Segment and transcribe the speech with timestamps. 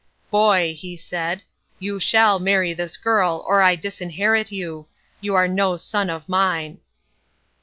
[0.31, 1.43] "Boy," he said,
[1.77, 4.87] "you shall marry this girl or I disinherit you.
[5.19, 6.79] You are no son of mine."